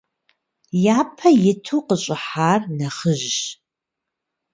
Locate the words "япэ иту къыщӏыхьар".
0.97-2.61